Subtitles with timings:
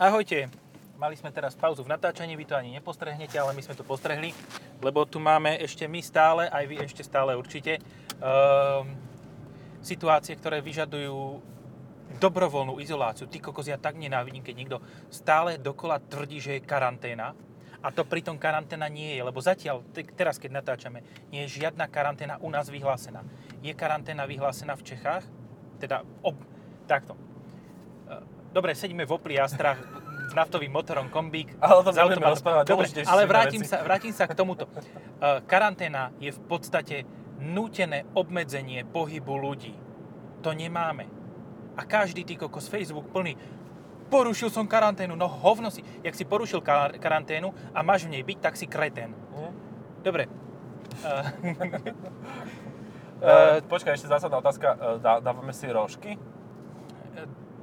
[0.00, 0.48] Ahojte.
[0.96, 4.32] Mali sme teraz pauzu v natáčaní, vy to ani nepostrehnete, ale my sme to postrehli,
[4.80, 7.76] lebo tu máme ešte my stále, aj vy ešte stále určite,
[8.16, 8.96] um,
[9.84, 11.44] situácie, ktoré vyžadujú
[12.16, 13.28] dobrovoľnú izoláciu.
[13.28, 14.78] Ty kokos, ja tak nenávidím, keď niekto
[15.12, 17.36] stále dokola tvrdí, že je karanténa.
[17.84, 19.84] A to pritom karanténa nie je, lebo zatiaľ,
[20.16, 23.20] teraz keď natáčame, nie je žiadna karanténa u nás vyhlásená.
[23.60, 25.28] Je karanténa vyhlásená v Čechách?
[25.76, 26.40] Teda, ob,
[26.88, 27.20] takto.
[28.50, 29.78] Dobre, sedíme v Opli Astra
[30.30, 31.58] s naftovým motorom kombík.
[31.58, 34.66] Ale o tom s budeme rozprávať Dobre, ale vrátim sa, vrátim sa k tomuto.
[34.66, 34.70] E,
[35.46, 37.02] Karanténa je v podstate
[37.38, 39.74] nútené obmedzenie pohybu ľudí.
[40.46, 41.06] To nemáme.
[41.74, 43.34] A každý ty kokos Facebook plný
[44.10, 45.86] porušil som karanténu, no hovno si.
[46.02, 49.14] Jak si porušil kar- karanténu a máš v nej byť, tak si kretén.
[49.14, 49.54] Hm?
[50.02, 50.26] Dobre.
[51.06, 51.22] Uh,
[53.72, 54.74] počkaj, ešte zásadná otázka.
[54.74, 56.18] Uh, dá, dávame si rožky?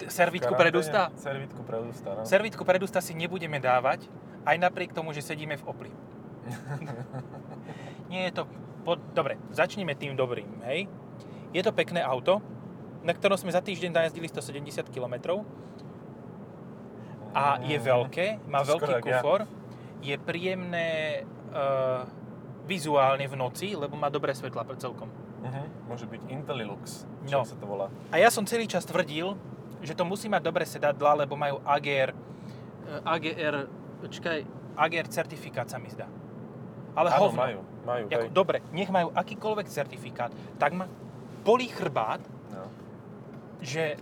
[0.05, 1.09] Servitku V pred ústa?
[1.17, 2.21] Servitku pred ústa, no.
[2.21, 4.05] Servitku pred ústa si nebudeme dávať,
[4.45, 5.91] aj napriek tomu, že sedíme v Opli.
[8.13, 8.43] Nie je to...
[8.85, 8.95] Po...
[8.95, 10.87] Dobre, začneme tým dobrým, hej.
[11.51, 12.39] Je to pekné auto,
[13.03, 15.43] na ktorom sme za týždeň najazdili 170 km
[17.37, 19.19] a je veľké, má To veľký jak ja.
[19.21, 19.39] kufor,
[20.01, 22.07] je príjemné uh,
[22.65, 25.07] vizuálne v noci, lebo má dobré svetla celkom.
[25.37, 25.65] Uh-huh.
[25.87, 27.43] Môže byť Intellilux, No.
[27.45, 27.87] čo sa to volá.
[28.09, 29.37] A ja som celý čas tvrdil,
[29.79, 33.55] že to musí mať dobré sedadla, lebo majú AGR, eh, AGR,
[34.07, 34.39] čakaj,
[34.75, 36.05] AGR certifikát sa mi zdá.
[36.93, 37.37] Ale Áno, hovno.
[37.37, 38.05] majú, majú.
[38.07, 38.33] Jako, hej.
[38.33, 40.89] dobre, nech majú akýkoľvek certifikát, tak ma
[41.41, 42.65] bolí chrbát, No.
[43.59, 43.97] že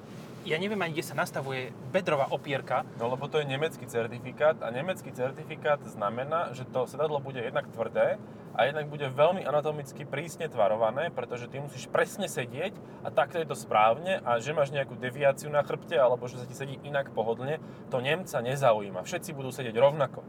[0.46, 2.86] ja neviem ani, kde sa nastavuje bedrová opierka.
[3.02, 7.66] no lebo to je nemecký certifikát a nemecký certifikát znamená, že to sedadlo bude jednak
[7.74, 8.22] tvrdé
[8.56, 13.50] a jednak bude veľmi anatomicky prísne tvarované, pretože ty musíš presne sedieť a takto je
[13.50, 17.12] to správne a že máš nejakú deviáciu na chrbte alebo že sa ti sedí inak
[17.12, 17.60] pohodlne,
[17.90, 19.04] to Nemca nezaujíma.
[19.04, 20.22] Všetci budú sedieť rovnako.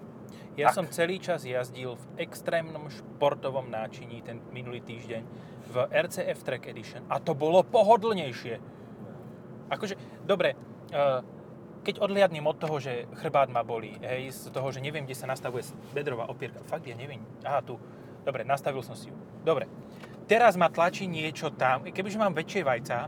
[0.57, 0.81] Ja Tak.
[0.81, 5.23] som celý čas jazdil v extrémnom športovom náčiní ten minulý týždeň
[5.69, 8.57] v RCF Track Edition a to bolo pohodlnejšie.
[9.71, 10.55] Akože, dobre,
[10.93, 11.21] eh,
[11.87, 15.31] keď odliadnem od toho, že chrbát ma bolí, hej, z toho, že neviem, kde sa
[15.31, 15.63] nastavuje
[15.95, 17.79] bedrová opierka, fakt ja neviem, aha, tu,
[18.27, 19.17] dobre, nastavil som si ju,
[19.47, 19.71] dobre.
[20.27, 23.07] Teraz ma tlačí niečo tam, kebyže mám väčšie vajca,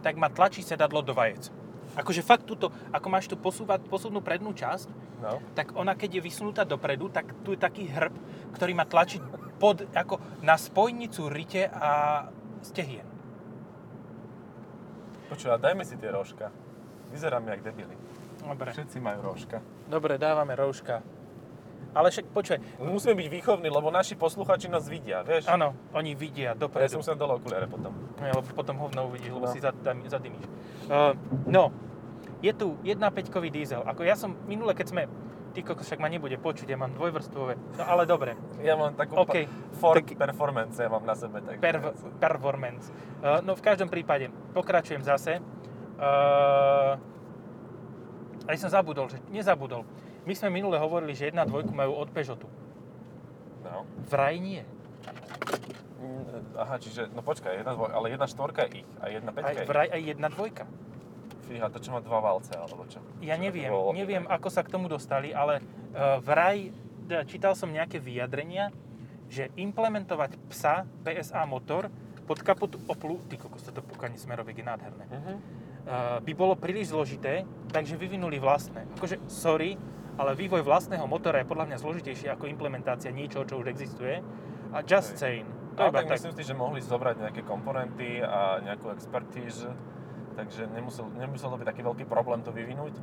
[0.00, 1.52] tak ma tlačí sedadlo do vajec.
[2.00, 5.42] Akože fakt túto, ako máš tu posúvať, posuvnú prednú časť, No.
[5.54, 8.14] tak ona keď je vysunutá dopredu, tak tu je taký hrb,
[8.54, 9.18] ktorý ma tlačí
[9.58, 12.22] pod, ako na spojnicu rite a
[12.62, 13.02] stehien.
[15.28, 16.48] Počuj, a dajme si tie rožka.
[17.08, 17.92] Vyzeráme jak debili.
[18.40, 18.70] Dobre.
[18.70, 19.60] Všetci majú rožka.
[19.86, 21.04] Dobre, dávame rouška.
[21.90, 25.48] Ale však počuj, Musíme byť výchovní, lebo naši posluchači nás vidia, vieš?
[25.48, 26.88] áno, oni vidia Ja dopredu.
[26.90, 27.96] som sa dole okuliare potom.
[28.18, 29.52] Nie, lebo potom hovno uvidíš, lebo No.
[29.52, 30.44] si zadym, zadymíš.
[30.84, 31.72] Uh, no,
[32.38, 33.80] je tu 1.5-kový diesel.
[33.82, 35.02] Ako ja som minule, keď sme...
[35.48, 37.56] Ty kokos, však ma nebude počuť, ja mám dvojvrstvové.
[37.74, 41.40] No ale dobre, Ja mám takú OK, pa- Ford tak- Performance, ja mám na sebe.
[41.40, 41.76] Takže per,
[42.20, 42.92] performance.
[43.18, 45.40] Uh, no v každom prípade, pokračujem zase.
[45.96, 46.94] Uh,
[48.44, 49.82] aj som zabudol, že nezabudol.
[50.22, 52.46] My sme minule hovorili, že 1.2 majú od Peugeotu.
[53.64, 53.82] No.
[54.06, 54.62] Vraj nie.
[55.98, 59.34] Mm, Aha, čiže, no počkaj, jedna dvoj, ale jedna štvorka je ich a jedna Aj,
[59.34, 59.68] peťka je ich.
[59.68, 60.64] vraj aj 1.2.
[61.48, 63.00] Fíha, to čo má dva valce, alebo čo?
[63.18, 63.90] Ja Čo neviem, bolo?
[63.90, 66.68] neviem, ako sa k tomu dostali, ale uh, vraj,
[67.02, 68.68] teda čítal som nejaké vyjadrenia,
[69.26, 71.88] že implementovať psa PSA motor
[72.22, 75.32] pod kapotu Oplu, ty kokos, toto pukanie smeroviek je nádherné, Mhm.
[75.32, 75.40] uh,
[76.20, 78.84] by bolo príliš zložité, takže vyvinuli vlastné.
[78.94, 79.80] Akože, sorry,
[80.14, 84.20] ale vývoj vlastného motora je podľa mňa zložitejší ako implementácia niečoho, čo už existuje.
[84.68, 85.20] A just Hej.
[85.40, 85.48] saying.
[85.72, 86.16] To Ale iba tak tak.
[86.18, 89.70] myslím si, že mohli zobrať nejaké komponenty a nejakú expertíž,
[90.38, 92.94] takže nemusel, nemusel to byť taký veľký problém to vyvinúť.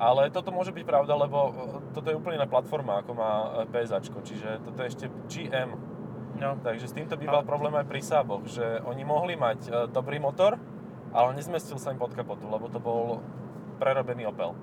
[0.00, 1.52] Ale toto môže byť pravda, lebo e,
[1.92, 5.76] toto je úplne iná platforma, ako má e, PSAčko, čiže toto je ešte GM.
[6.38, 6.56] No.
[6.64, 10.16] Takže s týmto býval Ale- problém aj pri Saaboch, že oni mohli mať e, dobrý
[10.16, 10.56] motor,
[11.12, 13.20] ale nezmestil sa im pod kapotu, lebo to bol
[13.76, 14.56] prerobený Opel.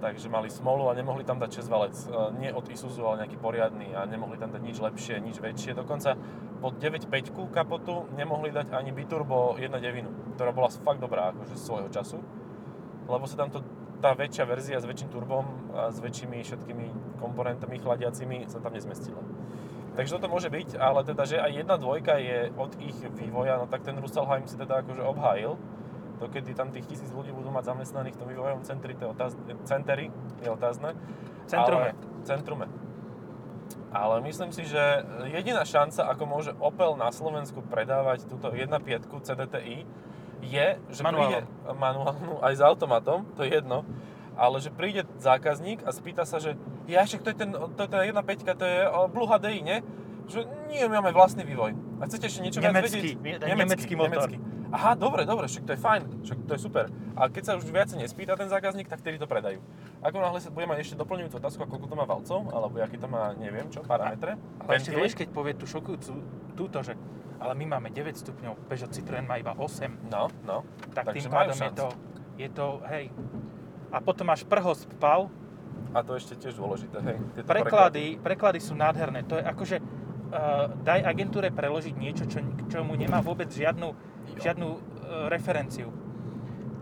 [0.00, 1.94] Takže mali smolu a nemohli tam dať 6 valec.
[1.94, 2.06] E,
[2.40, 5.78] Nie od Isuzu, ale nejaký poriadny a nemohli tam dať nič lepšie, nič väčšie.
[5.78, 6.18] Dokonca
[6.60, 12.18] pod 9.5 kapotu nemohli dať ani biturbo 1.9, ktorá bola fakt dobrá akože svojho času.
[13.04, 13.60] Lebo sa tam to,
[14.00, 15.44] tá väčšia verzia s väčším turbom
[15.76, 19.20] a s väčšími všetkými komponentami chladiacimi sa tam nezmestila.
[19.94, 23.70] Takže toto môže byť, ale teda, že aj jedna dvojka je od ich vývoja, no
[23.70, 25.54] tak ten Russelheim si teda akože obhájil.
[26.24, 29.40] Dokedy tam tých tisíc ľudí budú mať zamestnaných v tom vývojovom centri, to je otázne,
[29.68, 30.08] centeri,
[30.40, 30.96] je otázne.
[31.44, 31.92] Centrume.
[31.92, 32.66] Ale, centrume.
[33.92, 39.84] Ale myslím si, že jediná šanca, ako môže Opel na Slovensku predávať túto 1.5 CDTI,
[40.44, 41.28] je, že Manuálom.
[41.28, 41.40] príde
[41.72, 43.84] manuálnu aj s automatom, to je jedno,
[44.36, 47.90] ale že príde zákazník a spýta sa, že ja však to je ten, to je
[47.90, 48.78] tá 1.5, to je
[49.12, 49.78] Blue HDI, nie?
[50.24, 50.40] Že
[50.72, 51.76] nie, my máme vlastný vývoj.
[52.00, 53.40] A chcete ešte niečo viac Nemecký, vedieť?
[53.44, 54.28] ne- nemecký motor.
[54.74, 56.84] Aha, dobre, dobre, však to je fajn, však to je super.
[57.14, 59.62] A keď sa už viacej nespýta ten zákazník, tak vtedy to predajú.
[60.02, 62.98] Ako náhle sa bude mať ešte doplňujúcu otázku, a koľko to má valcov, alebo aký
[62.98, 66.12] to má, neviem čo, parametre, Ale ešte vieš, keď povie tú šokujúcu
[66.58, 66.98] túto, že
[67.38, 70.66] ale my máme 9 stupňov, Peugeot Citroën má iba 8, No, no.
[70.90, 71.88] tak tým pádom je to,
[72.34, 73.14] je to, hej.
[73.94, 75.30] A potom máš prhos pal,
[75.94, 77.22] A to ešte tiež dôležité, hej.
[77.38, 79.22] Tieto preklady, preklady sú nádherné.
[79.30, 79.76] To je akože,
[80.82, 83.88] daj agentúre preložiť niečo, čo, čo mu nemá vôbec žiadnu,
[84.24, 84.40] Jo.
[84.40, 84.78] žiadnu uh,
[85.28, 85.92] referenciu.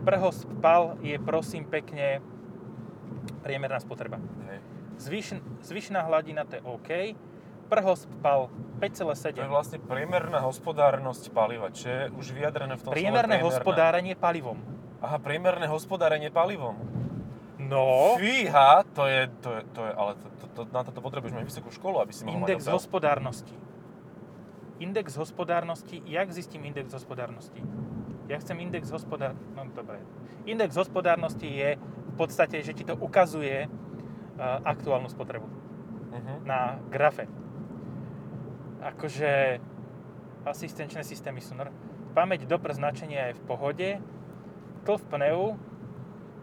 [0.01, 2.19] Prhos pal je prosím pekne
[3.39, 4.19] priemerná spotreba.
[4.47, 4.59] Hej.
[4.99, 5.27] Zvyš,
[5.61, 6.89] zvyšná hladina to je OK.
[7.67, 9.33] Prhos pal 5,7.
[9.33, 13.47] To je vlastne priemerná hospodárnosť paliva, čo je už vyjadrené v tom Priemerné slove priemerná.
[13.49, 14.57] hospodárenie palivom.
[14.99, 16.75] Aha, priemerné hospodárenie palivom.
[17.73, 21.33] No, Fíha, to je, to je, to je ale to, to, to, na toto potrebuješ
[21.33, 23.55] mať vysokú školu, aby si mohol index mať hospodárnosti.
[24.77, 27.61] Index hospodárnosti, jak zistím index hospodárnosti?
[28.29, 29.33] Ja chcem index hospodár...
[29.57, 29.99] No dobre.
[30.45, 33.71] Index hospodárnosti je v podstate, že ti to ukazuje uh,
[34.63, 35.49] aktuálnu spotrebu
[36.13, 36.45] Mhm.
[36.45, 37.25] na grafe.
[38.85, 39.57] Akože
[40.45, 41.57] asistenčné systémy sú...
[41.57, 41.73] nor-
[42.13, 43.89] Pamäť do značenia je v pohode.
[44.85, 45.57] Tlv pneu.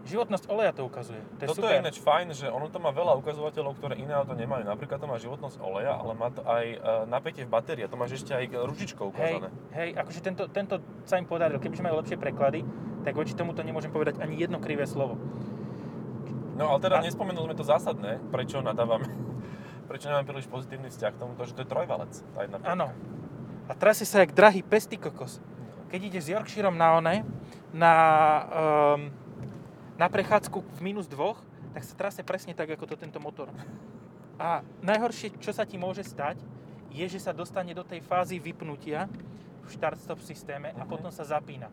[0.00, 1.20] Životnosť oleja to ukazuje.
[1.36, 1.76] To je Toto super.
[1.76, 4.64] je ináč fajn, že ono to má veľa ukazovateľov, ktoré iné auto nemajú.
[4.64, 7.84] Napríklad to má životnosť oleja, ale má to aj e, napätie v batérii.
[7.84, 9.48] To máš ešte aj ručičkou Hej, ukázané.
[9.76, 10.74] hej, akože tento, tento
[11.04, 11.60] sa im podaril.
[11.60, 12.64] Kebyže majú lepšie preklady,
[13.04, 15.20] tak voči tomuto nemôžem povedať ani jedno krivé slovo.
[16.56, 19.04] No ale teda A- nespomenuli sme to zásadné, prečo nadávame.
[19.90, 22.12] prečo nemáme príliš pozitívny vzťah k tomuto, že to je trojvalec.
[22.32, 22.88] Tá jedna Áno.
[23.68, 25.44] A trasie sa jak drahý pesty kokos.
[25.92, 27.22] Keď ide s Yorkshireom na one,
[27.74, 27.92] na,
[28.48, 29.10] um,
[30.00, 31.36] na prechádzku v minus dvoch,
[31.76, 33.52] tak sa trasie presne tak, ako to tento motor.
[34.40, 36.40] A najhoršie, čo sa ti môže stať,
[36.88, 39.04] je, že sa dostane do tej fázy vypnutia
[39.60, 40.88] v štart-stop systéme a Mhm.
[40.88, 41.68] potom sa zapína.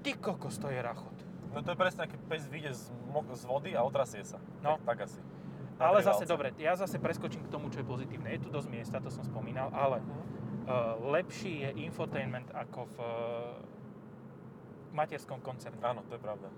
[0.00, 1.12] Ty kokos, to je rachot.
[1.52, 2.82] No to je presne, keď pes vyjde z,
[3.36, 4.40] z vody a otrasie sa.
[4.64, 4.80] No.
[4.82, 5.20] Tak, tak asi.
[5.78, 8.34] Na Ale zase, dobre, ja zase preskočím k tomu, čo je pozitívne.
[8.34, 13.06] Je tu dosť miesta, to som spomínal, ale uh, lepší je infotainment ako v uh,
[14.90, 15.78] materskom koncerne.
[15.84, 16.50] Áno, to je pravda.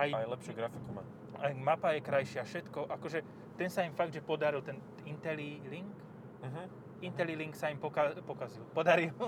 [0.00, 1.02] Aj, Aj lepšiu grafiku má.
[1.38, 2.88] aj mapa je krajšia, všetko.
[2.90, 3.20] Akože
[3.54, 5.92] ten sa im fakt, že podaril, ten IntelliLink,
[6.40, 6.62] Mhm.
[7.02, 8.64] IntelliLink sa im poka- pokazil.
[8.70, 9.12] Podaril.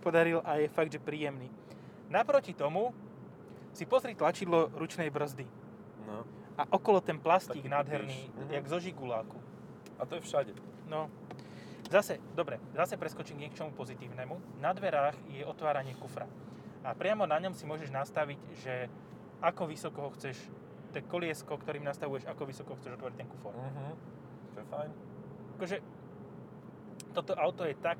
[0.00, 1.48] podaril a je fakt, že príjemný.
[2.06, 2.92] Naproti tomu
[3.72, 5.44] si pozri tlačidlo ručnej brzdy.
[6.06, 6.24] No.
[6.54, 8.20] A okolo ten plastík Taký nádherný.
[8.30, 8.50] Mhm.
[8.52, 9.36] jak zo žiguláku.
[9.96, 10.52] A to je všade.
[10.84, 11.08] No,
[11.88, 14.60] zase, dobre, zase preskočím k niečomu pozitívnemu.
[14.60, 16.28] Na dverách je otváranie kufra.
[16.84, 18.74] A priamo na ňom si môžeš nastaviť, že
[19.40, 20.36] ako vysoko ho chceš,
[20.92, 23.56] to koliesko, ktorým nastavuješ, ako vysoko chceš otvoriť ten kufor.
[23.56, 23.92] Mhm.
[24.54, 24.90] To je fajn.
[25.58, 25.76] Akože,
[27.16, 27.98] toto auto je tak,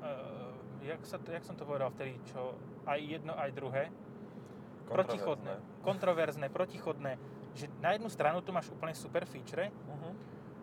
[0.00, 2.56] uh, jak, sa to, jak som to povedal vtedy, čo
[2.88, 3.92] aj jedno, aj druhé,
[4.88, 7.20] protichodné, kontroverzné, protichodné,
[7.52, 10.10] že na jednu stranu tu máš úplne super feature Mhm.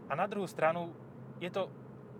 [0.09, 0.89] a na druhú stranu
[1.37, 1.69] je to,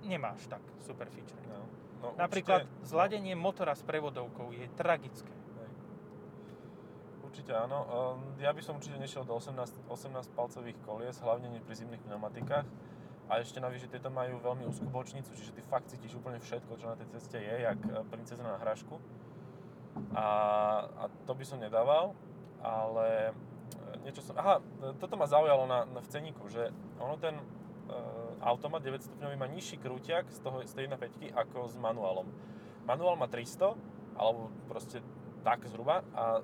[0.06, 1.42] nemáš tak super feature.
[1.50, 1.66] No.
[2.06, 5.32] No, Napríklad určite, zladenie motora s prevodovkou je tragické.
[5.32, 5.70] Hej.
[7.26, 7.80] Určite áno.
[7.82, 12.04] Ehm, Ja by som určite nešiel do 18, 18 palcových kolies, hlavne nie pri zimných
[12.06, 12.68] pneumatikách.
[13.26, 16.86] A ešte navyše tieto majú veľmi úzkú bočnicu, čiže ty fakt cítiš úplne všetko, čo
[16.86, 19.02] na tej ceste je, jak e, princezna na hrašku.
[20.14, 20.28] A,
[20.86, 22.14] a to by som nedával,
[22.62, 24.38] ale e, niečo som...
[24.38, 26.70] Aha, e, toto ma zaujalo na, na v ceníku, že
[27.02, 27.34] ono ten
[28.46, 32.30] automat 9 stupňový má nižší krúťak z, toho, z tej 1.5 ako s manuálom.
[32.86, 33.74] Manuál má 300,
[34.16, 35.02] alebo proste
[35.42, 36.44] tak zhruba a e,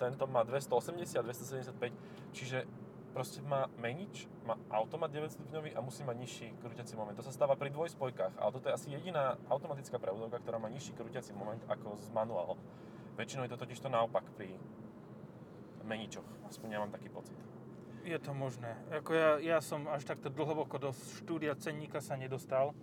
[0.00, 1.92] tento má 280 a 275,
[2.32, 2.64] čiže
[3.12, 7.16] proste má menič, má automat 9 stupňový a musí mať nižší krúťací moment.
[7.16, 10.96] To sa stáva pri dvojspojkách, ale toto je asi jediná automatická prevodovka, ktorá má nižší
[10.96, 12.56] krúťací moment ako s manuálom.
[13.20, 14.56] Väčšinou je to totiž to naopak pri
[15.84, 17.36] meničoch, aspoň ja mám taký pocit.
[18.02, 18.74] Je to možné.
[18.90, 20.90] Ako ja, ja som až takto dlhoboko do
[21.22, 22.74] štúdia cenníka sa nedostal.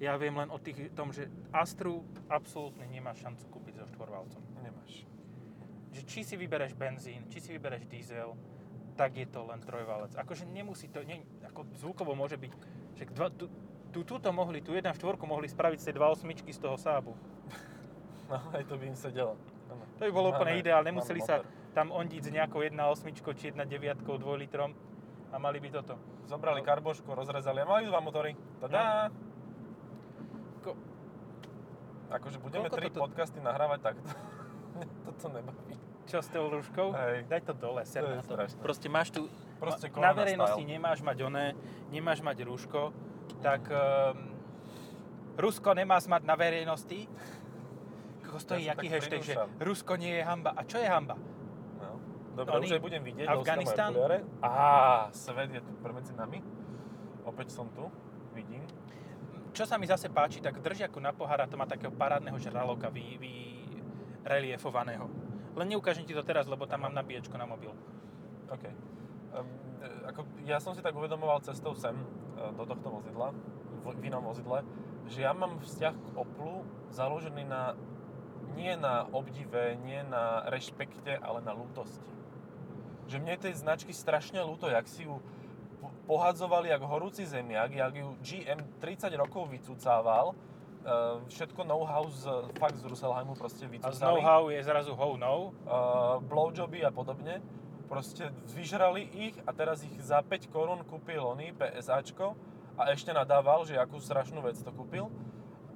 [0.00, 4.40] Ja viem len o tých, tom, že Astru absolútne nemá šancu kúpiť so štvorvalcom.
[4.60, 5.08] Nemáš.
[5.92, 8.36] Že či si vybereš benzín, či si vybereš diesel,
[8.96, 10.16] tak je to len trojvalec.
[10.16, 12.52] Akože nemusí to, nie, ako zvukovo môže byť,
[12.96, 13.48] že dva, tu,
[13.92, 17.12] tu, túto mohli, tu 1.4 mohli spraviť z tej 2.8 z toho Saabu.
[18.26, 19.38] No, aj to by im sedelo.
[19.70, 21.65] To by bolo úplne ideálne, nemuseli sa motor.
[21.76, 22.72] Tam ondiť s nejakou 1.8
[23.36, 24.72] či 1.9 2 litrom
[25.28, 26.00] a mali by toto.
[26.24, 28.32] Zobrali karbošku, rozrezali a mali dva motory.
[28.56, 29.12] Tadá!
[30.64, 30.80] Ko-
[32.08, 34.08] Akože budeme Koľko tri toto- podcasty nahrávať takto.
[35.06, 35.72] Toto nebaví.
[36.04, 36.92] Čo s tou rúškou?
[36.92, 37.24] Hej.
[37.32, 38.36] Daj to dole, ser To na to.
[38.36, 38.60] strašné.
[38.60, 39.26] Proste máš tu...
[39.56, 40.68] Proste na verejnosti style.
[40.68, 41.56] nemáš mať oné,
[41.88, 42.92] nemáš mať rúško,
[43.40, 44.36] tak um,
[45.40, 47.08] Rusko nemá mať na verejnosti.
[48.20, 49.34] Koho stojí Ja tak hashtag, že.
[49.58, 50.52] Rusko nie je hamba.
[50.52, 51.16] A čo je hamba?
[52.36, 53.26] Dobre, Oni- už aj budem vidieť.
[53.32, 53.90] Afganistan?
[54.44, 56.44] Á, svet je tu medzi nami.
[57.24, 57.88] Opäť som tu,
[58.36, 58.60] vidím.
[59.56, 63.16] Čo sa mi zase páči, tak držiaku na pohára to má takého parádneho žraloka vy,
[63.16, 63.32] vy
[64.20, 65.08] reliefovaného.
[65.56, 67.72] Len neukážem ti to teraz, lebo tam mám nabíjačku na mobil.
[68.52, 68.64] OK.
[69.32, 69.48] Um,
[70.04, 73.32] ako, ja som si tak uvedomoval cestou sem, e, do tohto vozidla,
[73.80, 74.60] v, v inom vozidle,
[75.08, 77.72] že ja mám vzťah k Oplu založený na
[78.56, 82.15] nie na obdive, nie na rešpekte, ale na lútosti.
[83.06, 85.22] Že mne tej značky strašne ľúto, jak si ju
[85.78, 90.34] po- pohadzovali jak horúci zemiak, jak ju GM 30 rokov vycúcával, e,
[91.30, 92.26] všetko know-how z,
[92.58, 95.54] fakt z Russelheimu proste A z vycúcali know-how je zrazu how no.
[95.66, 97.38] uh, blowjoby a podobne.
[97.86, 102.34] Proste vyžrali ich a teraz ich za 5 korún kúpil oný PSAčko
[102.76, 105.08] a ešte nadával, že akú strašnú vec to kúpil.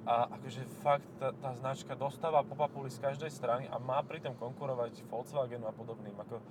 [0.01, 4.33] A akože fakt tá, tá značka dostáva po papuli z každej strany a má pritom
[4.33, 6.17] konkurovať Volkswagenu a podobným.
[6.25, 6.41] Ako,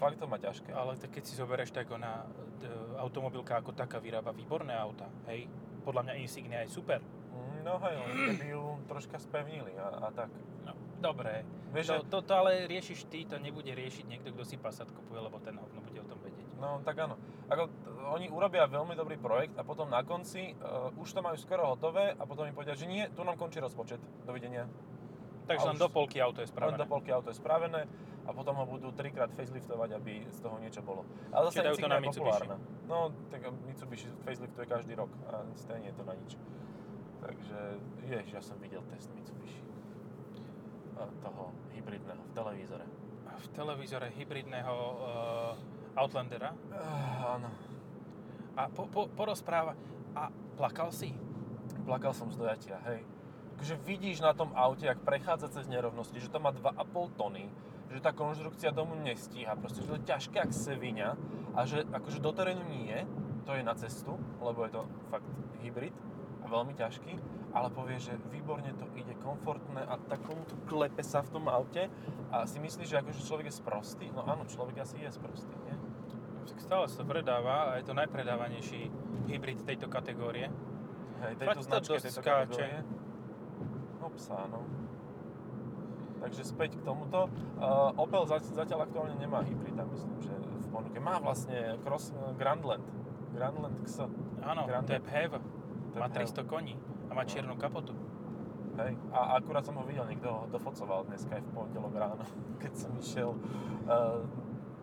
[0.00, 0.72] fakt to má ťažké.
[0.72, 2.24] Ale tak keď si zoberieš, tak ona,
[2.56, 2.66] d-
[2.96, 5.44] automobilka ako taká vyrába výborné auta, hej.
[5.80, 7.04] Podľa mňa Insignia je super.
[7.30, 7.96] Mm, No hej,
[8.32, 10.32] keby ju troška spevnili a, a tak.
[10.64, 11.44] No, dobré.
[11.70, 15.20] Vieš, To, to, to ale riešiš ty, to nebude riešiť niekto, kto si Passat kupuje,
[15.20, 16.48] lebo ten hovno bude o tom vedieť.
[16.56, 17.14] no tak áno.
[17.46, 17.70] Ako,
[18.10, 22.10] oni urobia veľmi dobrý projekt a potom na konci uh, už to majú skoro hotové
[22.10, 23.98] a potom im povedia, že nie, tu nám končí rozpočet.
[24.22, 24.66] Dovidenia.
[25.50, 26.78] Takže len do polky auto je Len spravené.
[26.78, 27.82] do polky auto je spravené
[28.22, 31.02] a potom ho budú trikrát faceliftovať, aby z toho niečo bolo.
[31.34, 32.22] Ale zase dajú to na Mitsubishi.
[32.22, 32.56] populárna.
[32.86, 36.38] No, tak Mitsubishi faceliftuje každý rok a stejne je to na nič.
[37.20, 37.58] Takže,
[38.06, 39.58] jež, ja som videl test Mitsubishi.
[41.24, 42.86] Toho hybridného v televízore.
[43.40, 47.50] V televízore hybridného uh, Outlandera Uh, áno.
[48.54, 49.74] a po, po, porozpráva.
[50.14, 51.10] A plakal si?
[51.82, 53.02] Plakal som z dojatia, hej.
[53.60, 57.44] Akože vidíš na tom aute, jak prechádza cez nerovnosti, že to má 2,5 tony,
[57.92, 61.08] že tá konštrukcia domu nestíha, proste, že to je ťažké jak seviňa
[61.52, 62.96] a že akože do terénu nie,
[63.44, 65.28] to je na cestu, lebo je to fakt
[65.60, 65.92] hybrid
[66.40, 67.12] a veľmi ťažký,
[67.52, 71.92] ale povie, že výborne to ide, komfortné a takomu klepe sa v tom aute
[72.32, 74.08] a si myslíš, že akože človek je sprostý?
[74.16, 75.76] No áno, človek asi je sprostý, nie?
[76.48, 78.88] Tak stále sa to predáva a je to najpredávanejší
[79.28, 80.48] hybrid tejto kategórie.
[81.20, 82.64] Hej, Fakt tejto to značke, tejto skáče.
[82.64, 83.09] kategórie.
[84.00, 84.64] Ops, áno.
[86.20, 87.28] Takže späť k tomuto.
[87.56, 90.96] Uh, Opel zatiaľ aktuálne nemá hybrida, myslím, že v ponuke.
[90.96, 92.84] Má vlastne Cross uh, Grandland.
[93.32, 94.04] Grandland X.
[94.40, 96.28] Áno, to je je Má PHEV.
[96.28, 96.76] 300 koní
[97.08, 97.28] a má No.
[97.28, 97.96] čiernu kapotu.
[98.76, 98.94] Hej.
[99.10, 102.24] A akurát som ho videl, niekto ho dofocoval dneska aj v pondelok ráno,
[102.62, 103.34] keď som išiel
[103.84, 104.20] uh,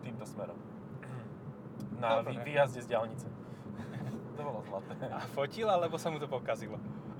[0.02, 0.58] týmto smerom.
[1.98, 2.34] Na Dobre.
[2.38, 3.26] vý- výjazde z diálnice.
[4.36, 4.94] to bolo zlaté.
[5.06, 6.78] A fotil, alebo sa mu to pokazilo?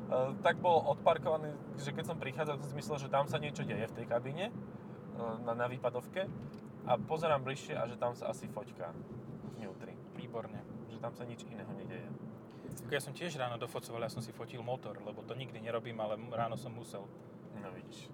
[0.09, 3.61] Uh, tak bol odparkovaný, že keď som prichádzal, som si myslel, že tam sa niečo
[3.61, 6.25] deje v tej kabíne, uh, na, na výpadovke
[6.88, 8.88] a pozerám bližšie a že tam sa asi foťka
[9.61, 9.93] vnútri.
[10.17, 10.65] Výborne.
[10.88, 12.09] Že tam sa nič iného nedeje.
[12.88, 16.17] Ja som tiež ráno dofocoval, ja som si fotil motor, lebo to nikdy nerobím, ale
[16.33, 17.05] ráno som musel.
[17.61, 18.09] No vidíš.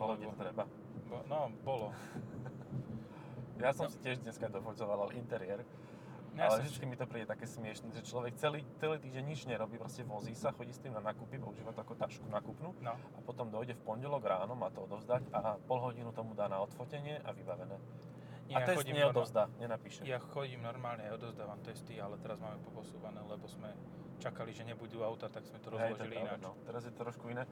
[0.00, 0.64] Bolo to treba.
[1.12, 1.92] Bo, no, bolo.
[3.56, 3.92] Ja som No.
[3.92, 5.64] si tiež dneska dofoťoval interiér,
[6.36, 9.80] Ja ale vždy mi to príde také smiešne, že človek celý, celý týždeň nič nerobí,
[9.80, 13.18] proste vozí sa, chodí s tým na nakupy, používa to ako tašku nakupnú No, a
[13.24, 17.24] potom dojde v pondelok ráno, má to odovzdať a pol hodinu tomu dá na odfotenie
[17.24, 17.80] a vybavené.
[18.46, 20.06] Nie, a ja test neodovzdá, nenapíše.
[20.06, 23.74] ja chodím normálne, ja odozdávam testy, ale teraz máme poposúvané, lebo sme
[24.22, 26.42] čakali, že nebudú auta, tak sme to Hej, rozložili pravda, ináč.
[26.46, 26.52] no.
[26.62, 27.42] Teraz je to trošku iné.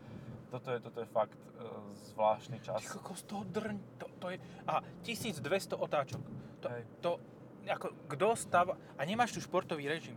[0.49, 1.51] Toto je, toto je fakt e,
[2.15, 2.79] zvláštny čas.
[2.79, 4.37] Ty kokos, toho drň, to, to je...
[4.71, 6.23] A 1200 otáčok.
[6.63, 6.83] To, Hej.
[7.03, 7.11] to,
[7.69, 8.77] ako, kto stáva...
[8.99, 10.17] A nemáš tu športový režim.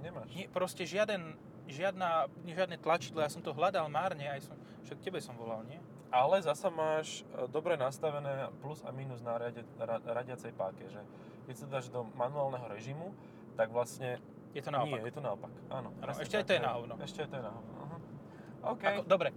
[0.00, 0.32] Nemáš.
[0.32, 1.36] Nie, proste žiaden,
[1.68, 4.56] žiadna, žiadne tlačidlo, ja som to hľadal márne, aj som,
[4.88, 5.78] však tebe som volal, nie?
[6.10, 10.98] Ale zasa máš e, dobre nastavené plus a minus na riade, ra, radiacej páke, že
[11.46, 13.14] keď sa dáš do manuálneho režimu,
[13.54, 14.18] tak vlastne...
[14.50, 14.98] Je to naopak.
[14.98, 15.52] Nie, je to naopak.
[15.70, 15.94] Áno.
[16.02, 16.94] Presne ešte aj tak, to je na hovno.
[16.98, 17.72] Ešte aj to je na hovno.
[17.78, 17.96] Aha.
[18.74, 18.82] OK.
[18.82, 19.28] Ako, dobre,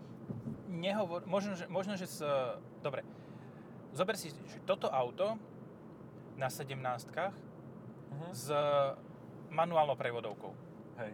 [0.73, 2.19] nehovor, možno, že, možno, že s...
[2.81, 3.05] Dobre,
[3.93, 5.37] zober si, že toto auto
[6.35, 7.33] na 17
[8.13, 8.29] Mhm.
[8.33, 8.45] s
[9.49, 10.53] manuálnou prevodovkou.
[10.97, 11.13] Hej.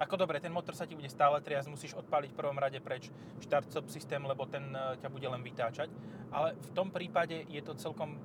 [0.00, 3.12] Ako dobre, ten motor sa ti bude stále triasť, musíš odpáliť v prvom rade preč
[3.44, 5.92] štart-stop systém, lebo ten e, ťa bude len vytáčať.
[6.32, 8.16] Ale v tom prípade je to celkom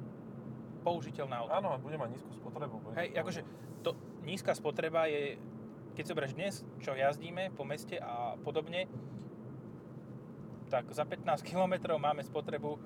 [0.88, 1.51] použiteľné auto.
[1.51, 2.80] Áno, bude mať nízku spotrebu.
[2.80, 3.42] Bude Hej, akože
[3.84, 3.92] to,
[4.24, 5.36] nízka spotreba je,
[6.00, 8.88] keď zoberieš dnes, čo jazdíme po meste a podobne,
[10.72, 12.80] tak za 15 km máme spotrebu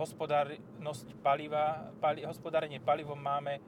[0.00, 3.60] hospodárnosť paliva, pali, hospodárenie palivom máme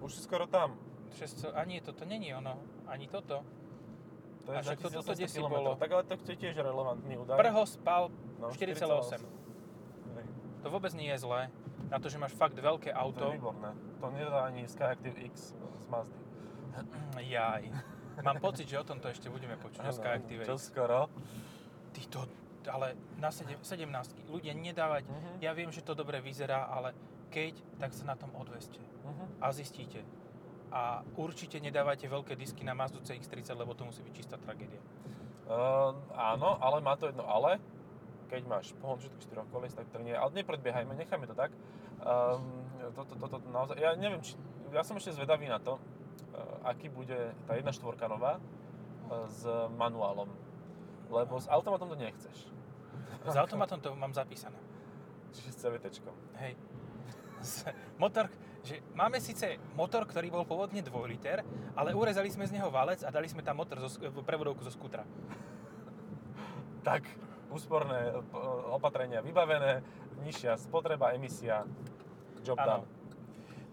[0.00, 0.74] Už si skoro tam.
[1.14, 3.42] 600, ani toto není ono, ani toto.
[4.46, 5.70] To A je však toto 2800 kde si bolo?
[5.76, 7.36] Tak ale to je tiež relevantný údaj.
[7.36, 8.08] Prho spal
[8.40, 9.20] No, 4,8.
[10.16, 10.26] Hej,
[10.64, 11.52] To vôbec nie je zlé,
[11.92, 13.26] na to, že máš fakt veľké To je auto.
[13.36, 13.76] výborné.
[14.00, 16.16] To nedá ani Skyactiv X z Mazdy.
[17.20, 17.68] Jaj.
[18.24, 20.72] Mám pocit, že o tomto ešte budeme počuť, o Skyactiv Čo X.
[20.72, 21.12] skoro.
[21.92, 22.20] Ty to,
[22.66, 23.64] ale na 17
[24.28, 25.30] ľudia nedávať, Mhm.
[25.40, 26.92] ja viem, že to dobre vyzerá, ale
[27.30, 29.40] keď, tak sa na tom odveste Mhm.
[29.40, 30.02] a zistíte.
[30.70, 34.78] A určite nedávajte veľké disky na Mazdu CX-30, lebo to musí byť čistá tragédia.
[35.50, 37.58] Uh, áno, ale má to jedno ale.
[38.30, 40.14] Keď máš pohon všetkých štyroch kolies, tak to nie.
[40.14, 41.50] Ale nepredbiehajme, nechajme to tak.
[41.98, 42.46] Um,
[42.94, 44.38] toto, toto, to, naozaj, ja neviem, či,
[44.70, 47.18] ja som ešte zvedavý na to, uh, aký bude
[47.50, 47.74] tá 1.4
[48.06, 49.42] nová uh, s
[49.74, 50.30] manuálom.
[51.10, 52.46] Lebo s automatom to nechceš.
[53.26, 54.56] S automatom to mám zapísané.
[55.34, 56.14] Čiže s CVTčkom.
[56.38, 56.54] Hej.
[58.02, 61.40] Motor, že máme síce motor, ktorý bol pôvodne 2 liter,
[61.72, 63.88] ale urezali sme z neho valec a dali sme tam motor zo,
[64.24, 65.04] prevodovku zo skútra.
[66.84, 67.04] Tak,
[67.52, 69.80] úsporné uh, opatrenia vybavené,
[70.24, 71.64] nižšia spotreba, emisia,
[72.44, 72.84] job Áno.
[72.84, 72.86] done.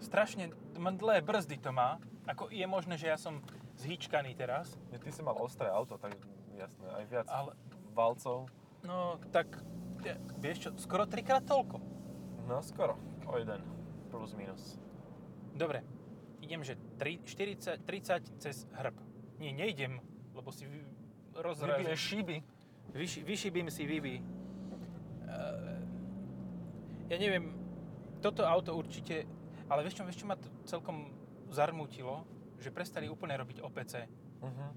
[0.00, 2.00] Strašne mdlé brzdy to má.
[2.28, 3.40] Ako je možné, že ja som
[3.80, 6.12] zhýčkaný teraz, Ty si mal ostré auto, tak
[6.58, 7.56] jasné, aj viac Ale-
[7.94, 8.50] valcov.
[8.82, 9.46] no tak,
[10.42, 11.78] vieš čo, skoro trikrát toľko.
[12.46, 12.96] No skoro,
[13.26, 13.60] o jeden,
[14.10, 14.78] plus minus.
[15.54, 15.84] Dobre,
[16.42, 18.96] idem, že tri, 40, 30 cez hrb.
[19.38, 20.00] Nie, nejdem,
[20.34, 20.66] lebo si
[21.34, 21.86] rozražím.
[21.86, 22.36] Vybiješ šíby.
[22.94, 24.16] Vyši, vyšibím si Vivi.
[25.28, 25.84] Uh,
[27.12, 27.52] ja neviem,
[28.24, 29.28] toto auto určite,
[29.68, 31.12] ale vieš čo, vieš čo ma to celkom
[31.52, 32.24] zarmútilo?
[32.58, 33.94] Že prestali úplne robiť OPC.
[34.42, 34.70] Uh-huh.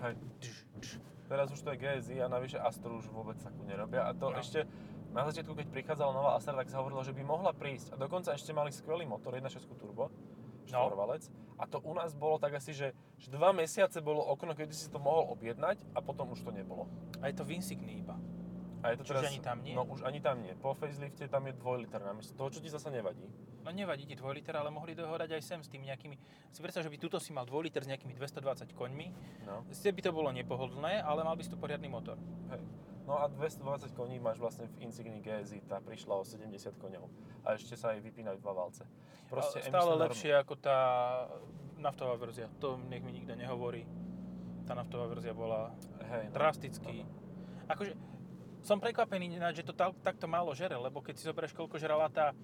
[0.00, 0.14] Hej.
[1.26, 4.06] Teraz už to je GSI a navyše Astro už vôbec takú nerobia.
[4.06, 4.38] A to No.
[4.38, 4.62] ešte
[5.10, 7.92] na začiatku, keď prichádzala nová Astra, tak sa hovorilo, že by mohla prísť.
[7.92, 10.12] A dokonca ešte mali skvelý motor, 1.6 turbo,
[10.68, 11.26] štvorvalec.
[11.56, 14.92] A to u nás bolo tak asi, že, že dva mesiace bolo okno, kedy si
[14.92, 16.86] to mohol objednať a potom už to nebolo.
[17.24, 18.14] A je to v Insigni iba.
[18.84, 19.74] A je to Čiže teraz, ani tam nie?
[19.74, 20.52] No už ani tam nie.
[20.54, 23.24] Po facelifte tam je 2 liter namiesto toho, čo ti zasa nevadí.
[23.66, 26.14] No nevadí ti 2 liter, ale mohli dohodať aj sem s tými nejakými...
[26.54, 29.06] Si predstav, že by tuto si mal 2 liter s nejakými 220 koňmi.
[29.42, 29.66] No.
[29.74, 32.14] Sice by to bolo nepohodlné, ale mal by si tu poriadny motor.
[32.54, 32.62] Hej.
[33.10, 37.10] No a 220 koní máš vlastne v Insigni GSI, tá prišla o 70 koňov.
[37.42, 38.86] A ešte sa aj vypínajú dva valce.
[39.26, 40.78] Proste stále lepšie ako tá
[41.78, 42.46] naftová verzia.
[42.62, 43.82] To nech mi nikto nehovorí.
[44.66, 45.74] Tá naftová verzia bola.
[46.06, 46.34] Hej, no.
[46.34, 47.02] drasticky.
[47.66, 47.98] Akože
[48.62, 52.34] som prekvapený, že to tak, takto málo žere, lebo keď si zoberieš, koľko žrala tá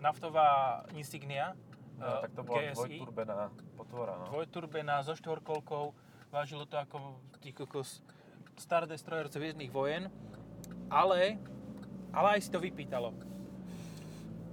[0.00, 1.54] naftová Insignia,
[2.00, 3.36] No, eh, tak to bola GSI, dvojturbená
[3.76, 4.24] potvora, no.
[4.32, 5.92] dvojturbená so štvorkolkou,
[6.32, 8.00] vážilo to ako ty kokos
[8.56, 10.08] Star Destroyer z Hviezdnych vojen,
[10.88, 11.36] ale,
[12.16, 13.12] ale aj si to vypýtalo.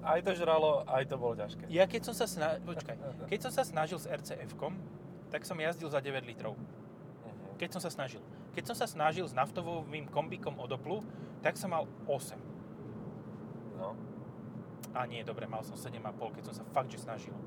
[0.03, 1.71] Aj to žralo, aj to bolo ťažké.
[1.71, 2.95] Ja keď som sa snažil, počkaj,
[3.31, 4.75] keď som sa snažil s RCF-kom,
[5.31, 6.55] tak som jazdil za 9 litrov.
[6.55, 7.59] Mhm.
[7.59, 8.19] Keď som sa snažil.
[8.55, 10.99] Keď som sa snažil s naftovým kombikom od Oplu,
[11.39, 12.39] tak som mal 8.
[13.79, 13.95] No.
[14.97, 16.01] A nie, dobre, mal som 7,5,
[16.33, 17.37] keď som sa fakt, že snažil.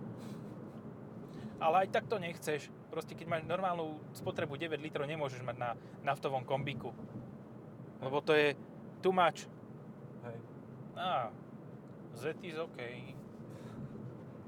[1.59, 2.71] Ale aj tak to nechceš.
[2.95, 5.71] Proste keď máš normálnu spotrebu 9 litrov, nemôžeš mať na
[6.07, 6.95] naftovom kombiku.
[7.99, 8.55] Lebo to je
[9.03, 9.51] too much.
[10.25, 10.39] Hej.
[10.95, 11.35] Á,
[12.15, 12.79] Z is OK.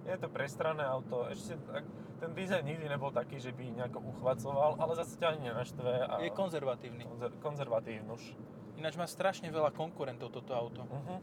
[0.03, 1.87] Je to prestranné auto, ešte tak,
[2.19, 6.15] ten dizajn nikdy nebol taký, že by nejako uchvacoval, ale zase ťa ani nenaštve a
[6.23, 7.07] Je konzervatívny.
[7.07, 8.23] konzer, konzervatívnuš.
[8.79, 10.83] Ináč má strašne veľa konkurentov toto auto.
[10.87, 11.19] Uh-huh.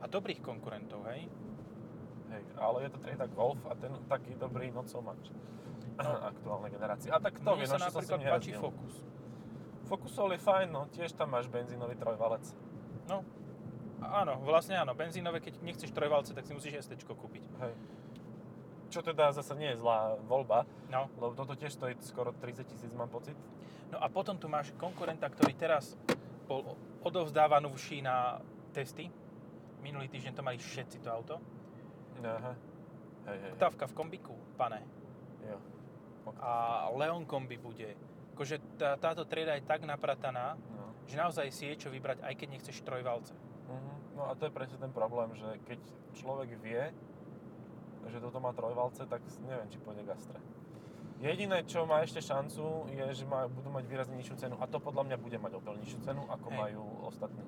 [0.00, 1.28] A dobrých konkurentov, hej?
[2.30, 5.30] Hej, ale je to trieda Golf a ten taký dobrý so much.
[6.32, 7.08] Aktuálnej generácie.
[7.08, 8.50] A tak to Mne vie, sa no, napríklad ním páči.
[8.58, 8.94] Focus.
[9.86, 12.42] Focusol je fajn, no tiež tam máš benzínový trojvalec.
[13.06, 13.22] No,
[14.02, 14.92] áno, vlastne áno.
[14.98, 17.46] Benzínové, keď nechceš trojvalce, tak si musíš ST kúpiť.
[17.62, 17.72] Hej.
[18.90, 21.10] Čo teda zase nie je zlá voľba, No.
[21.18, 23.34] lebo toto tiež stojí skoro 30 tisíc, mám pocit.
[23.90, 25.94] no a potom tu máš konkurenta, ktorý teraz
[26.46, 28.42] bol odovzdávanúvší na
[28.74, 29.10] testy.
[29.86, 31.38] Minulý týždeň to mali všetci to auto.
[32.18, 32.52] Aha.
[33.30, 33.52] Hej, hej.
[33.54, 34.82] Tavka v kombiku, pane.
[35.46, 35.62] Jo.
[36.42, 36.50] A
[36.90, 37.94] Leon kombi bude.
[38.34, 40.90] Akože tá, táto trieda je tak naprataná, No.
[41.06, 43.30] že naozaj si je čo vybrať, aj keď nechceš trojvalce.
[43.70, 44.18] Mhm.
[44.18, 45.78] No a to je presne ten problém, že keď
[46.18, 46.90] človek vie,
[48.10, 50.38] že toto má trojvalce, tak neviem, či pôjde k Astre.
[51.16, 54.76] Jediné, čo má ešte šancu, je, že má, budú mať výrazne nižšiu cenu a to
[54.76, 56.58] podľa mňa bude mať Opel nižšiu cenu, ako Hej.
[56.58, 57.40] majú ostatní.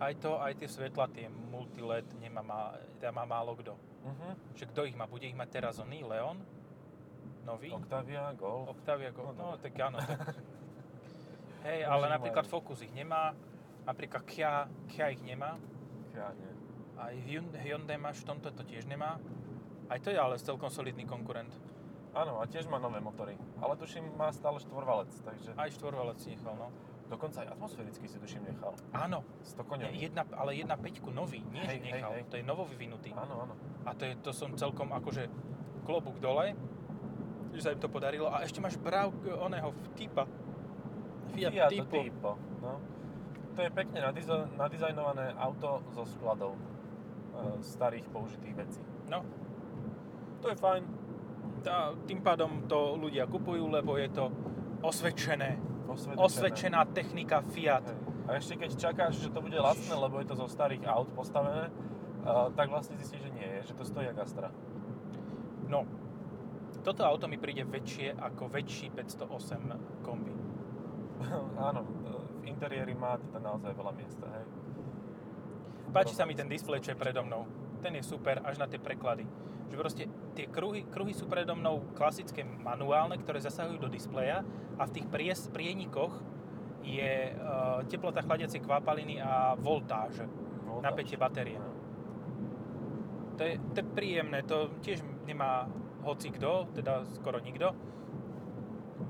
[0.00, 2.60] Aj to, aj tie svetla, tie multiled nemá má,
[2.96, 3.76] teda má málo kto.
[3.76, 4.32] Uh-huh.
[4.56, 5.04] Že kto ich má?
[5.04, 6.40] Bude ich mať teraz oný Leon?
[7.44, 7.68] Nový?
[7.72, 8.72] Octavia, Golf.
[8.72, 9.36] Octavia Go.
[9.36, 10.00] No, No, tak áno.
[10.00, 10.32] Tak.
[11.68, 12.44] Hej, ale ich napríklad.
[12.48, 13.36] Focus ich nemá,
[13.84, 15.60] napríklad Kia, Kia ich nemá.
[16.16, 16.52] Ja nie.
[16.96, 19.20] Aj Hyun- Hyundai máš v tomto to tiež nemá.
[19.92, 21.52] Aj to je ale celkom solidný konkurent.
[22.10, 23.38] Áno, a tiež má nové motory.
[23.62, 25.54] Ale tuším, má stále štvorvalec, takže...
[25.54, 26.74] Aj štvorvalec nechal, no.
[27.10, 28.70] Dokonca aj atmosférický si tuším nechal.
[28.94, 29.98] Áno, 100 koňový.
[29.98, 32.10] jedna, ale jedna peťku nový, nie Hej, že hej, nechal.
[32.14, 32.22] hej.
[32.24, 33.10] To je novo vyvinutý.
[33.10, 33.54] Áno, áno.
[33.82, 35.26] A to, je, to som celkom akože
[35.82, 36.54] klobúk dole,
[37.50, 38.30] že sa im to podarilo.
[38.30, 40.22] A ešte máš brav oného typa.
[41.28, 41.98] Fiat, Fiat Tipo.
[41.98, 42.30] Tipo.
[42.60, 42.78] No.
[43.50, 46.60] To je pekne nadizo- nadizajnované auto zo skladov e,
[47.60, 48.78] starých použitých vecí.
[49.06, 49.26] No,
[50.40, 50.82] To je fajn.
[51.60, 54.30] tá, tým pádom to ľudia kupujú, lebo je to
[54.80, 55.58] osvedčené.
[55.96, 57.86] Osvedčená technika Fiat.
[57.86, 57.98] Hej.
[58.30, 61.66] A ešte keď čakáš, že to bude lacné, lebo je to zo starých aut postavené,
[62.22, 64.54] uh, tak vlastne zistíš, že nie je, že to stojí jak Astra.
[65.66, 65.86] No,
[66.86, 70.34] toto auto mi príde väčšie ako väčší 508 kombi.
[71.68, 71.84] Áno,
[72.40, 74.46] v interiéri má teda naozaj veľa miesta, hej.
[75.90, 77.42] Páči sa mi ten displej, čo je predo mnou.
[77.80, 79.24] Ten je super, až na tie preklady.
[79.72, 80.04] Že proste
[80.36, 84.44] tie kruhy, kruhy sú predo mnou klasické manuálne, ktoré zasahujú do displeja
[84.76, 86.12] a v tých pries, prienikoch
[86.84, 90.24] je uh, teplota chladiacej kvapaliny a voltáž,
[90.64, 90.84] Voltáž.
[90.84, 91.60] napätie batérie.
[93.36, 95.68] To je, to je príjemné, to tiež nemá
[96.04, 97.72] hoci kto, teda skoro nikto.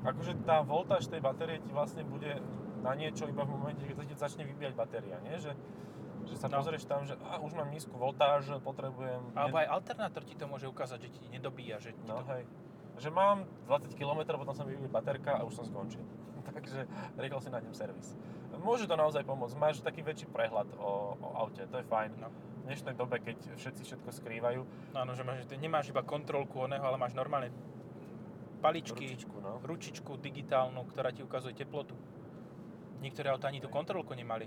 [0.07, 2.39] Akože tá voltáž tej batérie ti vlastne bude
[2.81, 5.37] na niečo iba v momente, keď začne vybíjať batéria, nie?
[5.37, 5.53] Že,
[6.27, 6.61] že sa No.
[6.61, 9.33] pozrieš tam, že a, už mám nízku voltáž, potrebujem...
[9.33, 12.29] Alebo aj alternátor ti to môže ukázať, že ti nedobíja, že ti No to...
[12.35, 12.45] hej.
[13.01, 16.05] Že mám 20 km, potom sa mi vybije baterka a už som skončil.
[16.57, 16.85] Takže
[17.17, 18.13] rýchlo si nájdem servis.
[18.61, 19.57] Môže to naozaj pomôcť.
[19.57, 22.21] Máš taký väčší prehľad o, o aute, to je fajn.
[22.21, 22.29] No.
[22.61, 24.61] V dnešnej dobe, keď všetci všetko skrývajú,
[24.93, 27.49] Áno, že máš, nemáš iba kontrolku oného, ale máš normálne
[28.61, 29.57] paličky, ručičku, no.
[29.65, 31.97] ručičku digitálnu, ktorá ti ukazuje teplotu.
[33.01, 34.45] Niektoré auta ani tú kontrolku nemali.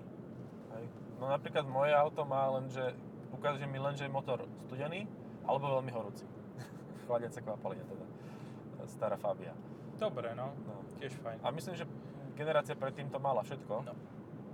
[0.73, 0.85] Hej.
[1.17, 2.81] No napríklad moje auto má len, že
[3.31, 5.05] ukáže mi len, že je motor studený
[5.43, 6.25] alebo veľmi horúci.
[7.07, 8.05] Chladiace kvapalenie teda.
[8.85, 9.55] Stará Fabia.
[9.95, 10.51] Dobre, no.
[10.67, 10.83] No.
[10.99, 11.39] Tiež fajn.
[11.39, 11.85] A myslím, že
[12.35, 13.73] generácia predtým to mala všetko.
[13.85, 13.93] No.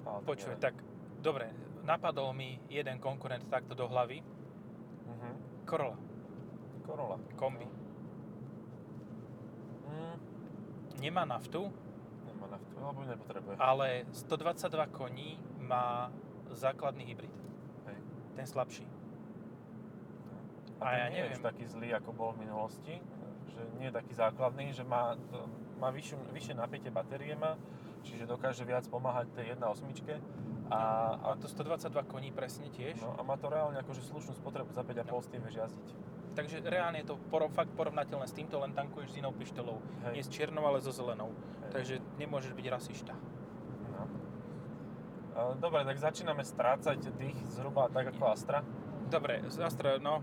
[0.06, 0.78] Ale Počuj, tak
[1.20, 1.50] dobre,
[1.82, 4.22] napadol mi jeden konkurent takto do hlavy.
[5.08, 5.30] Mhm.
[5.66, 5.98] Corolla,
[6.82, 7.18] Corolla.
[7.36, 7.66] kombi.
[9.86, 10.18] Mm,
[11.00, 11.72] Nemá naftu,
[12.26, 13.56] nemá naftu, alebo nepotrebuje.
[13.58, 16.10] ale 122 koní má
[16.50, 17.30] základný hybrid.
[17.86, 17.98] Hej.
[18.34, 18.86] Ten slabší.
[20.80, 21.38] A, A ja nie je neviem.
[21.38, 22.98] už taký zlý, ako bol v minulosti.
[23.52, 25.14] Že nie je taký základný, že má,
[25.78, 27.60] má vyššie, vyššie napätie batérie má,
[28.02, 30.24] čiže dokáže viac pomáhať tej 1.8.
[30.70, 30.80] A,
[31.18, 33.02] a, to 122 koní presne tiež.
[33.02, 35.18] no, a má to reálne akože slušnú spotrebu, za 5,5 No.
[35.20, 35.88] s tým vieš jazdiť.
[36.30, 39.82] Takže reálne je to poro, fakt porovnateľné s týmto, len tankuješ s inou pištolou.
[40.08, 40.14] Hej.
[40.14, 41.34] Nie s čiernou, ale so zelenou.
[41.68, 41.72] Hej.
[41.74, 43.14] Takže nemôžeš byť rasista.
[45.40, 45.56] No.
[45.56, 48.60] A, Dobre, tak začíname strácať dých zhruba tak ako Astra.
[49.10, 50.22] Dobre, Astra, no,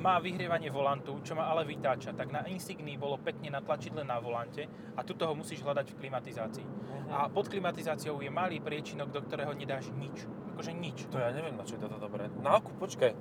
[0.00, 2.16] má vyhrievanie volantu, čo ma ale vytáča.
[2.16, 4.64] Tak na Insignii bolo pekne natlačiť len na volante
[4.96, 6.64] a tu toho musíš hľadať v klimatizácii.
[6.64, 7.10] Mhm.
[7.12, 10.24] A pod klimatizáciou je malý priečinok, do ktorého nedáš nič.
[10.56, 11.04] Akože nič.
[11.12, 12.32] To ja neviem, na čo je toto dobré.
[12.40, 13.12] Na oku, počkaj.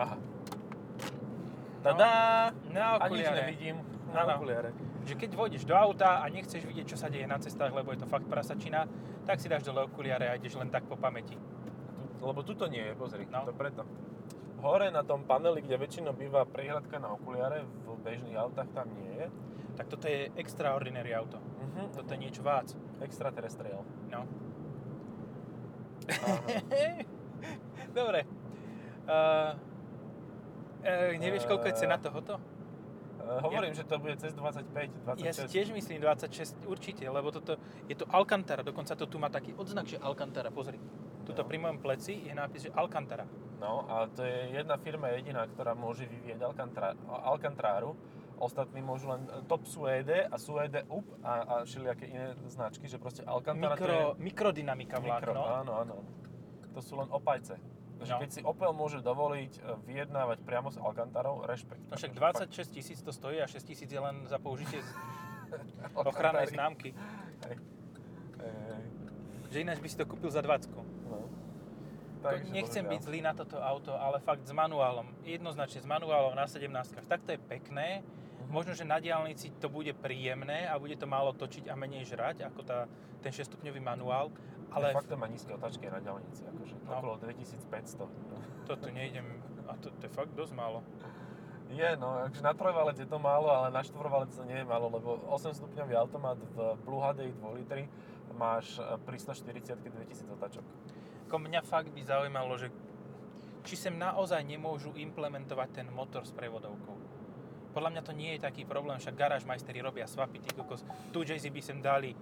[0.00, 0.16] Aha.
[1.82, 2.50] No, Tadá!
[2.70, 3.38] na A nič okuliare.
[3.46, 3.76] nevidím.
[4.14, 4.70] Na okuliare.
[5.02, 8.02] Že keď vojdeš do auta a nechceš vidieť, čo sa deje na cestách, lebo je
[8.02, 8.86] to fakt prasačina,
[9.26, 11.38] tak si dáš dole okuliare a ideš len tak po pamäti.
[12.22, 13.42] Lebo tuto nie je, pozri, No.
[13.46, 13.82] to preto.
[14.62, 19.10] Hore na tom paneli, kde väčšinou býva prihľadka na okuliare, v bežných autách tam nie
[19.10, 19.26] je.
[19.74, 21.38] Tak toto je extraordinary auto.
[21.38, 21.98] Mhm.
[21.98, 22.70] Toto je niečo vác.
[23.02, 23.82] Extraterrestrial.
[24.12, 24.22] No.
[27.98, 28.22] Dobre.
[29.02, 29.58] Uh,
[30.86, 32.38] uh, nevieš, koľko je cena Eh, tohoto?
[33.22, 35.22] Uh, hovorím, že to bude cez 25, 26.
[35.22, 37.54] Ja si tiež myslím 26 určite, lebo toto
[37.86, 40.82] je to Alcantara, dokonca to tu má taký odznak, že Alcantara, pozri.
[41.22, 41.48] Tuto No.
[41.48, 43.22] pri mojom pleci je nápis, že Alcantara.
[43.62, 47.94] No a to je jedna firma jediná, ktorá môže vyvieť Alcantara, Alcantaráru.
[48.42, 53.22] Ostatní môžu len Top Suede a Suede Up a, a všelijaké iné značky, že proste
[53.22, 53.94] Alcantara to je...
[53.94, 55.42] Mikro, mikrodynamika Mikro, vlákno.
[55.62, 55.94] áno, áno.
[56.74, 57.54] To sú len opajce.
[58.02, 58.18] Takže No.
[58.18, 61.86] keď si Opel môže dovoliť e, vyjednávať priamo s Alcantarou, rešpekt.
[61.86, 64.82] No však Akože 26 tisíc to stojí a 6 tisíc je len za použitie
[65.94, 66.90] ochrannej známky.
[67.46, 67.56] Hej.
[68.42, 68.84] Hej, hej.
[69.54, 70.66] Že ináč by si to kúpil za 20.
[70.74, 71.30] No.
[72.26, 75.06] Takže Nechcem byť zlý na toto auto, ale fakt s manuálom.
[75.22, 77.06] Jednoznačne s manuálom na 17.
[77.06, 78.02] Tak to je pekné.
[78.02, 78.50] Mhm.
[78.50, 82.50] Možno, že na diálnici to bude príjemné a bude to málo točiť a menej žrať,
[82.50, 82.90] ako tá,
[83.22, 84.34] ten 6-stupňový manuál.
[84.72, 86.98] Ale fakt to má nízke otáčky na diaľnici, akože No.
[86.98, 88.08] okolo 2500.
[88.64, 89.26] toto nejdem,
[89.68, 90.80] a to, to je fakt dosť málo.
[91.72, 94.92] Je, no, akože na trojvalec je to málo, ale na štvorvalec to nie je málo,
[94.92, 97.88] lebo 8 stupňový automat v Blue HDI 2 litry
[98.36, 100.64] máš e, pri 140 2000 otáčok.
[101.28, 102.68] Ako mňa fakt by zaujímalo, že
[103.64, 106.96] či sem naozaj nemôžu implementovať ten motor s prevodovkou.
[107.72, 110.84] Podľa mňa to nie je taký problém, však garážmajsteri robia swapy, ty kokos.
[111.08, 112.12] Tu Jay-Z by sem dali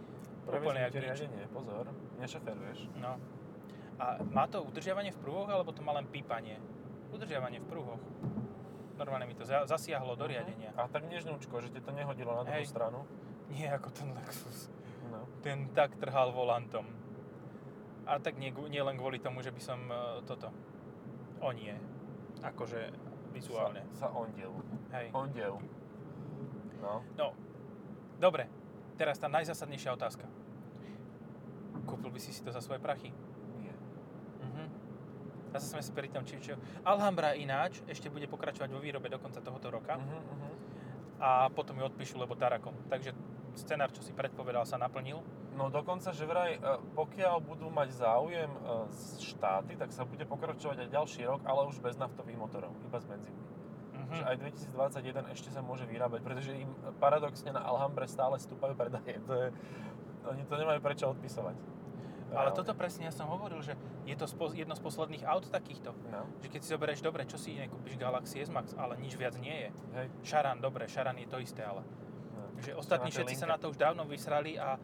[0.46, 2.88] úplne jak riadenie, pozor, nešoferuješ.
[2.96, 3.20] No.
[4.00, 6.56] A má to udržiavanie v pruhoch, alebo to má len pípanie?
[7.12, 8.00] Udržiavanie v pruhoch.
[8.96, 10.72] Normálne mi to za- zasiahlo do riadenia.
[10.76, 12.68] A tak nežnúčko, že ti to nehodilo na druhú Hej.
[12.72, 13.04] stranu.
[13.52, 14.72] Nie ako ten Lexus.
[15.08, 15.28] No.
[15.44, 16.84] Ten tak trhal volantom.
[18.08, 20.48] A tak nie, nie len kvôli tomu, že by som e, toto...
[21.40, 21.72] O nie.
[22.44, 22.92] Akože
[23.32, 23.84] vizuálne.
[23.96, 24.52] Sa, sa ondel.
[24.92, 25.08] Hej.
[25.12, 25.56] Ondel.
[26.80, 27.04] No.
[27.16, 27.32] No,
[28.20, 28.59] dobre.
[29.00, 30.28] Teraz tá najzásadnejšia otázka.
[31.88, 33.08] Kúpil by si si to za svoje prachy?
[33.56, 33.72] Nie.
[34.44, 34.64] Mhm.
[35.56, 36.52] Zase sme si pri tom, či, či...
[36.84, 40.52] Alhambra ináč ešte bude pokračovať vo výrobe do konca tohoto roka Uh-huh, uh-huh.
[41.16, 42.76] a potom ju odpíšu, lebo Tarakom.
[42.92, 43.16] Takže
[43.56, 45.24] scenár, čo si predpovedal, sa naplnil.
[45.56, 46.60] No dokonca, že vraj, e,
[46.92, 48.60] pokiaľ budú mať záujem e,
[48.92, 53.00] z štáty, tak sa bude pokračovať aj ďalší rok, ale už bez naftových motorov, iba
[53.00, 53.42] s benzínmi.
[54.06, 54.14] Mhm.
[54.16, 54.36] Že aj
[54.72, 59.20] 2021 ešte sa môže vyrábať, pretože im paradoxne na Alhambre stále stúpajú predaje.
[59.28, 59.46] To je,
[60.28, 61.56] oni to nemajú prečo odpisovať.
[62.30, 63.74] Ale toto presne ja som hovoril, že
[64.06, 65.90] je to spo, jedno z posledných aut takýchto.
[66.10, 69.66] No, Že keď si zoberieš, dobre, čo si nekúpiš Galaxy S-Max, ale nič viac nie
[69.66, 69.70] je.
[69.98, 70.06] hej.
[70.22, 71.82] Šaran, dobre, Šaran je to isté, ale...
[71.82, 72.62] No.
[72.62, 73.54] Že ostatní všetci sa linke.
[73.54, 74.80] na to už dávno vysrali a e,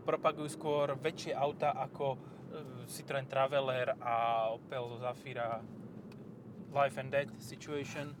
[0.00, 2.18] propagujú skôr väčšie auta ako e,
[2.88, 5.60] Citroen Traveler a Opel Zafira
[6.76, 8.12] Life and Death Situation.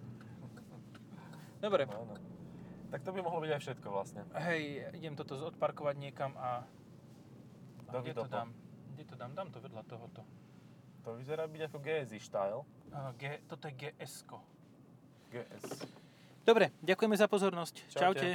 [1.60, 2.16] Dobre, No, no.
[2.88, 4.22] Tak to by mohlo byť aj všetko vlastne.
[4.32, 6.62] hej, idem toto odparkovať niekam a...
[7.84, 8.54] a Do kde to dám?
[8.94, 9.34] Kde to dám?
[9.34, 10.22] Dám to vedľa tohoto.
[11.04, 12.62] To vyzerá byť ako GSI style.
[12.94, 14.24] A, G, toto je GS.
[15.28, 15.64] GS.
[16.46, 17.90] Dobre, ďakujeme za pozornosť.
[17.90, 18.00] Čaute.
[18.00, 18.28] Čaute.